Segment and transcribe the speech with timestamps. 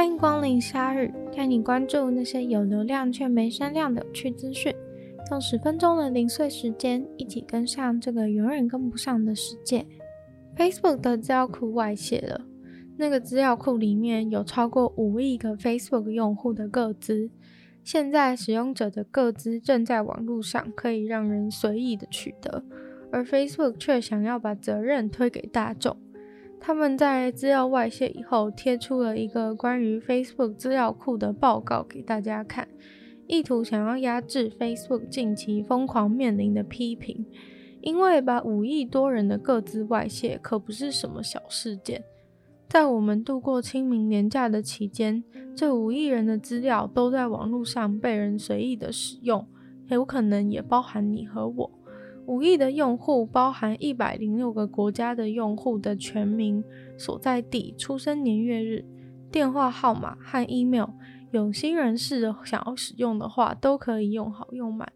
[0.00, 4.74] 欢迎光临鲨语，带你关注那些有流量却没声量的有趣资讯。
[5.30, 9.84] 用十分钟的零碎时间，一起跟上这个永远跟不上的世界。
[10.56, 12.40] Facebook 的资料库外泄了，
[12.96, 17.28] 那个资料库里面有超过五亿个 Facebook 用户的个资。
[17.84, 22.64] 现在使用者的个资正在网络上可以让人随意的取得，
[23.12, 25.98] 而 Facebook 却想要把责任推给大众。
[26.60, 32.68] 他们在资料外泄以后，贴出了一个关于 Facebook 资料库的报告给大家看，
[33.26, 37.24] 意图想要压制 Facebook 近期疯狂面临的批评。
[37.80, 42.04] 因为把五亿多人的各自外泄可不是什么小事件。
[42.68, 45.24] 在我们度过清明年假的期间，
[45.56, 49.48] 这五亿人的资料都在网络上被人随意的使用，
[49.88, 51.70] 有可能也包含你和我。
[52.26, 56.62] 五亿的用户包含一百零六个国家的用户的全名、
[56.96, 58.84] 所在地、出生年月日、
[59.32, 60.90] 电话号码和 email。
[61.32, 64.92] 有心人士想要使用的话，都可以用好用满。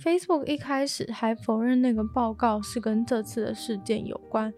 [0.00, 4.52] Facebook 一开始还否认那个报告是跟这次的事件有关，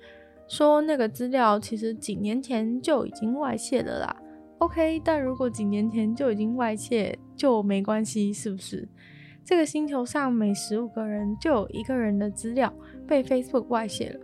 [0.48, 4.16] 说那个资料其实几年前就已经外泄了啦。
[4.58, 8.88] OK，但如果几年前就已经外泄，就没关系，是不是？
[9.46, 12.72] 这个星球上每十五个人就有一个人的资料
[13.06, 14.18] 被 Facebook 外泄了，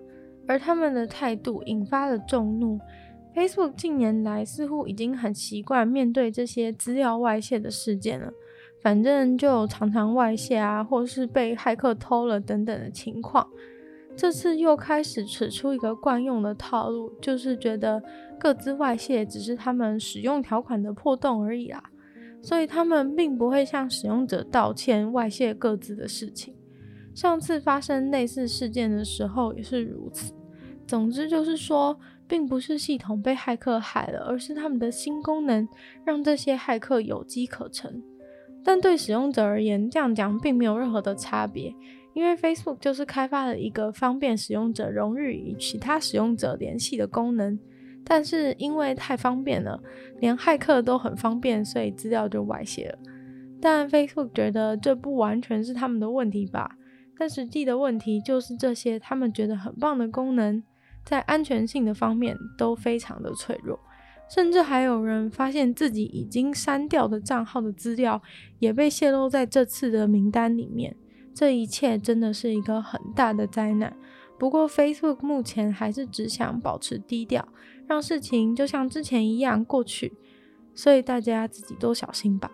[0.49, 2.77] 而他们的态度引发了众怒。
[3.33, 8.33] Facebook 近年来似乎已经很习惯面对这些资料外泄的事件了，
[8.83, 13.47] 反正就常常外泄啊，或是被骇客偷了等等的情况。
[14.17, 18.03] 这次又开始使出一个惯用的套路，就是觉得
[18.41, 21.81] 各自外泄只是他们使用条款的破洞而已啦。
[22.43, 26.55] 所以他们并不会向使用者道歉外泄各自的事情。
[27.15, 30.35] 上次发生类似事件的时候也是如此。
[30.87, 35.67] 总之就是说，并不是系统被骇客害了，而是他们的新功能
[36.05, 38.03] 让这些骇客有机可乘。
[38.65, 41.75] 但对使用者而言，这样讲并没有任何的差别，
[42.15, 47.59] 因为 Facebook 就是开发了一个方便使用者容易与其他使用者联系的功能。
[48.05, 49.81] 但是因为太方便了，
[50.21, 52.99] 连骇客都很方便，所以资料就外泄了。
[53.61, 56.77] 但 Facebook 觉得这不完全是他们的问题吧？
[57.17, 60.63] 但实际的问题就是这些他们觉得很棒的功能，
[61.05, 63.79] 在安全性的方面都非常的脆弱，
[64.29, 68.21] 甚至还有人发现自己已经删掉的账号的资料
[68.59, 70.97] 也被泄露在这次的名单里面。
[71.33, 73.97] 这一切真的是一个很大的灾难。
[74.39, 77.47] 不过 Facebook 目前还是只想保持低调。
[77.93, 80.15] 让事情就像之前一样过去，
[80.75, 82.51] 所以大家自己多小心吧。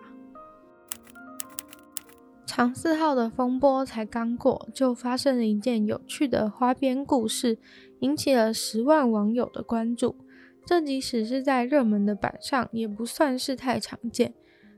[2.45, 7.57] 长四号的风波才刚过，就发生了一件有趣的花边故事，
[7.99, 10.17] 引起了十万网友的关注。
[10.65, 14.33] 这即使是在热门的版上，也不算是太常见。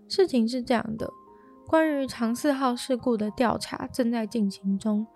[0.08, 1.10] 事情是这样的，
[1.66, 5.08] 关于长四号事故的调查正在进行中，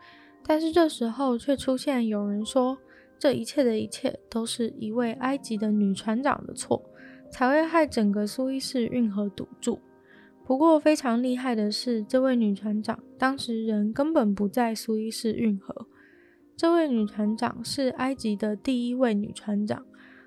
[0.43, 2.79] 但是这时候却出现有人说，
[3.17, 6.89] 这一切的一切都是一位埃及的女船长的错，
[7.31, 9.79] 才会害整个苏伊士运河堵住。
[10.45, 15.87] 不过非常厉害的是，这位女船长当时人根本不在苏伊士运河。
[16.55, 19.83] 这位女船长是埃及的第一位女船长，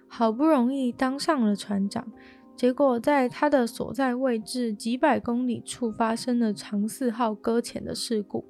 [0.08, 2.12] 好不容易当上了船长，
[2.56, 8.44] 结果在她的所在位置几百公里处发生了长四号搁浅的事故。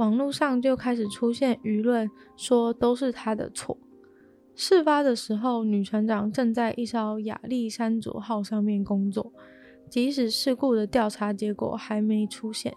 [0.00, 3.76] 网络上就开始出现舆论，说都是他的错。
[4.54, 9.30] 事发的时候，女船长正在一艘亚历山卓号上面工作。
[9.90, 12.74] 即使事故的调查结果还没出现，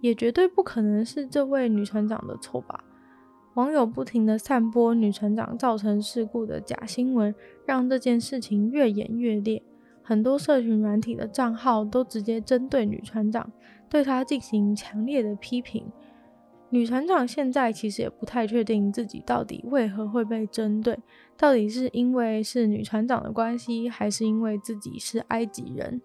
[0.00, 2.84] 也绝对不可能是这位女船长的错吧？
[3.54, 7.34] 网友不停地散播女船长造成事故的假新闻，
[7.66, 9.60] 让这件事情越演越烈。
[10.00, 13.50] 很多社群软体的账号都直接针对女船长，
[13.88, 15.84] 对她进行强烈的批评。
[16.72, 20.98] 女船长现在其实也不太确定自己到底为何会被针对，
[21.36, 26.00] 到底是因为是女船长的关系，还是因为自己是埃及人？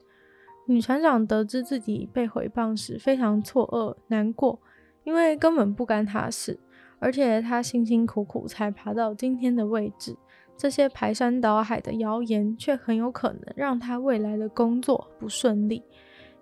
[0.65, 4.59] 女船长得知自己被诽谤时非常错愕难过，
[5.05, 6.59] 因为根本不干她事，
[6.99, 10.17] 而且她辛辛苦苦才爬到今天的位置，
[10.57, 15.81] 这些排山倒海的谣言却很有可能让她未来的工作不顺利，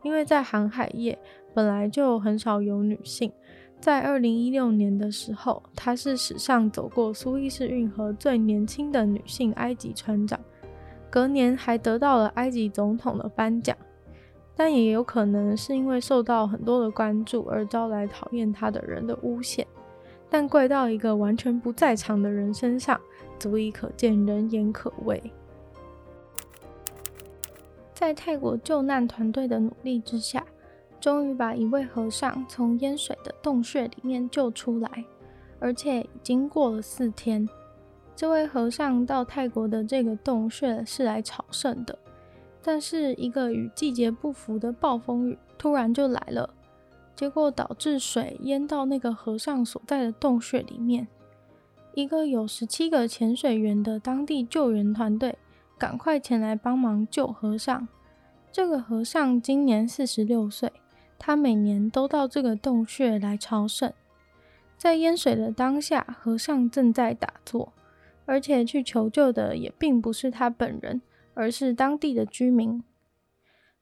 [0.01, 1.15] 因为在航海业
[1.53, 3.31] 本来就很少有女性。
[3.85, 10.39] 在二零一六年的时候，她是史上走过苏伊士运河最年轻的女性埃及船长，
[11.07, 13.77] 隔年还得到了埃及总统的颁奖。
[14.55, 19.67] 但也有可能是因为受到很多的关注而招来讨厌她的人的诬陷，
[20.31, 22.99] 但怪到一个完全不在场的人身上，
[23.37, 25.21] 足以可见人言可畏。
[27.93, 30.43] 在泰国救难团队的努力之下，
[31.05, 35.05] 终于把一位和尚从淹水的洞穴里面救出来，
[35.59, 37.47] 而且已经过了四天。
[38.15, 41.95] 这位和尚到泰国的这个洞穴是来朝圣的，
[42.63, 46.49] 但是一个与季节不符的暴风雨突然就来了，
[47.15, 51.07] 结果导致水淹到那个和尚所在的洞穴里面。
[51.93, 55.37] 一个有十七个潜水员的当地救援团队
[55.77, 57.87] 赶快前来帮忙救和尚。
[58.51, 60.73] 这个和尚今年四十六岁，
[61.17, 63.91] 他每年都到这个洞穴来朝圣。
[64.77, 67.73] 在淹水的当下，和尚正在打坐。
[68.27, 70.99] 而且去求救的也并不是他本人，
[71.35, 72.83] 而是当地的居民。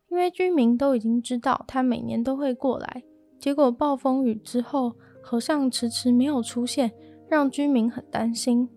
[0.09, 3.03] 因为居民都已经知道他每年都会过来，
[3.39, 6.91] 结果暴风雨之后，和尚迟迟没有出现，
[7.30, 8.68] 让居民很担心。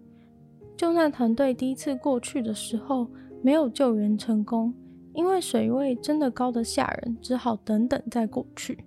[0.76, 3.08] 救难团队第一次过去的时候，
[3.42, 4.72] 没有救援成功，
[5.16, 8.84] 因为水位真的高得吓人，只好等等再过去。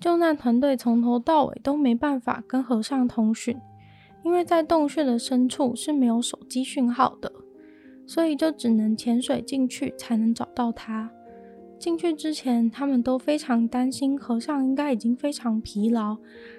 [0.00, 3.54] 救难团队从头到尾都没办法跟和尚通讯。
[4.24, 7.32] 因为在洞穴的深处是没有手机讯号的，
[8.04, 11.10] 所以就只能潜水进去才能找到他。
[11.78, 16.18] 进去之前，他们都非常担心和尚应该已经非常疲劳，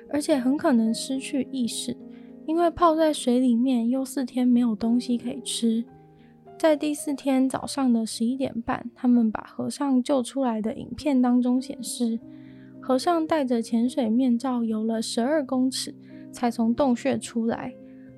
[0.09, 1.95] 而且很可能失去意识，
[2.47, 5.83] 因为泡在水里面又四天没有东西可以吃。
[6.59, 12.19] 在第四天早上的十一点半，他们把和尚救出来的影片当中显示，
[12.81, 15.95] 和尚戴着潜水面罩游了十二公尺。
[16.31, 17.73] 才从洞穴出来，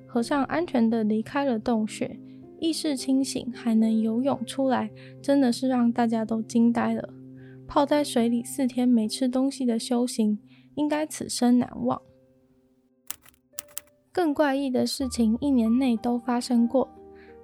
[0.06, 2.20] 和尚安全地离开了洞穴，
[2.58, 4.90] 意识清醒，还能游泳出来，
[5.22, 7.08] 真的是让大家都惊呆了。
[7.66, 10.38] 泡在水里四天没吃东西的修行，
[10.74, 12.02] 应该此生难忘。
[14.12, 16.86] 更怪异的事情一年内都发生过，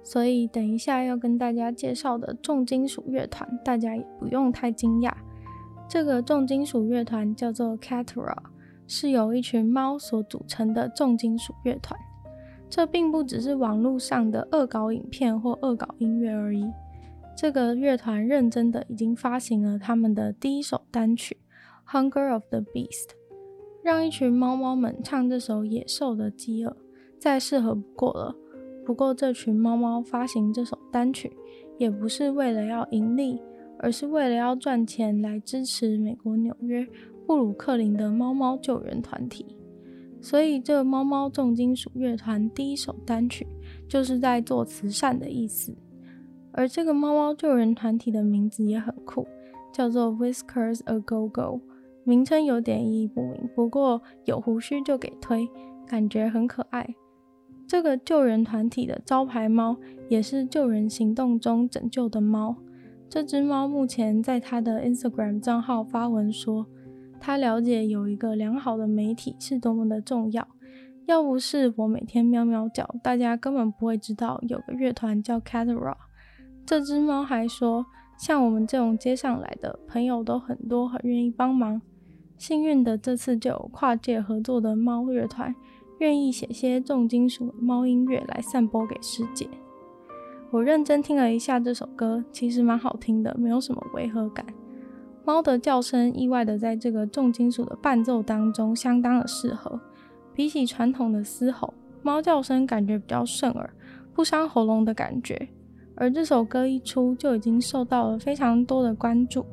[0.09, 5.13] 所以等一下要跟大家介绍的重金属乐团，大家也不用太惊讶。
[5.87, 8.35] 这个重金属乐团叫做 Katara。
[8.91, 11.95] 是由一群猫所组成的重金属乐团，
[12.67, 16.65] 这并不只是网络上的恶搞影片或恶搞音乐而已。
[17.37, 21.37] 这个乐团认真的已经发行了他们的第一首单曲
[21.93, 23.09] 《Hunger of the Beast》，
[23.83, 26.75] 让一群猫猫们唱这首野兽的饥饿，
[27.19, 28.35] 再适合不过了。
[28.89, 31.31] 不过，这群猫猫发行这首单曲，
[31.77, 33.39] 也不是为了要盈利，
[33.77, 36.87] 而是为了要赚钱来支持美国纽约。
[37.27, 39.45] 布鲁克林的猫猫救援团体，
[40.19, 43.45] 所以这猫猫重金属乐团第一首单曲
[43.87, 45.77] 就是在做慈善的意思。
[46.51, 49.27] 而这个猫猫救援团体的名字也很酷，
[49.71, 51.61] 叫做 Whiskers A Go Go，
[52.03, 55.47] 名称有点意义不明，不过有胡须就给推，
[55.85, 56.95] 感觉很可爱。
[57.69, 59.77] 这个救人团体的招牌猫
[60.07, 62.55] 也是救人行动中拯救的猫。
[63.07, 66.65] 这只猫目前在他的 Instagram 账号发文说。
[67.21, 70.47] 他了解有一个良好的媒体是多么的重要，
[71.05, 75.95] 要不是我每天喵喵叫，大家根本不会知道有个乐团叫 Catara。
[76.65, 77.85] 这只猫还说，
[78.17, 81.79] 像我们这种街上来的朋友都很多，很愿意帮忙。
[82.37, 85.53] 幸运的这次就有跨界合作的猫乐团，
[85.99, 89.47] 愿意写些重金属的猫音乐来散播给世界。
[90.51, 94.45] 我认真听了一下这首歌，其实蛮好听的，没有什么违和感。
[95.23, 99.79] 猫的叫声意外的在这个重金属的伴奏当中相当的适合，
[100.33, 103.69] 比起传统的嘶吼，猫叫声感觉比较顺耳，
[104.13, 105.49] 不伤喉咙的感觉。
[105.95, 109.45] 而这首歌一出就已经受到了非常多的关注，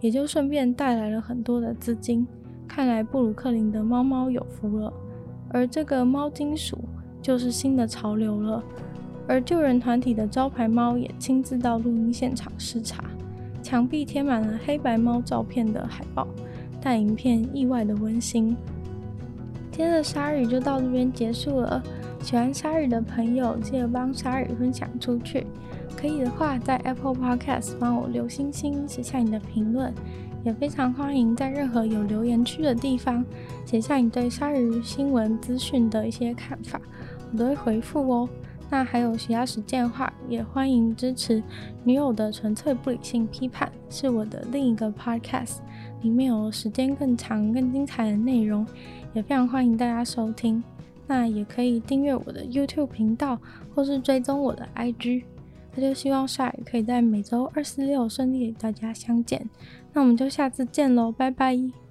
[0.00, 2.26] 也就顺便带来了很多的资金。
[2.66, 4.92] 看来布鲁克林的猫猫有福了，
[5.54, 6.76] 而这个猫金属
[7.22, 8.60] 就是新的潮流了。
[9.28, 13.04] 而救人团体的招牌猫也亲自到录音现场视察。
[13.62, 16.26] 墙壁贴满了黑白猫照片的海报，
[16.82, 18.54] 但影片意外的温馨。
[19.70, 21.82] 今天的鲨鱼就到这边结束了。
[22.20, 25.46] 喜欢鲨鱼的朋友，记得帮鲨鱼分享出去。
[25.96, 29.94] 可以的话，在 Apple Podcast 帮我留星星，写下你的评论。
[30.44, 33.24] 也非常欢迎在任何有留言区的地方
[33.64, 36.80] 写下你对鲨鱼新闻资讯的一些看法，
[37.32, 38.28] 我都会回复哦。
[38.70, 41.42] 那还有其他实践话，也欢迎支持
[41.84, 45.58] 女友的纯粹不理性批判，是我的另一个 podcast，
[46.02, 48.66] 里面有时间更长、更精彩的内容，
[49.12, 50.62] 也非常欢迎大家收听。
[51.06, 53.38] 那也可以订阅我的 YouTube 频道，
[53.74, 55.24] 或是追踪我的 IG。
[55.74, 59.48] 那就希望下雨可以在每周二、四、六顺利与大家相见。
[59.92, 61.83] 那我们就下次见喽，拜拜。